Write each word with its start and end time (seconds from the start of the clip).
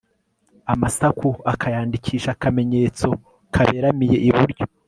amasaku 0.73 1.29
akayandikisha 1.51 2.29
akamenyetso 2.35 3.07
kaberamiye 3.55 4.17
iburyo 4.29 4.65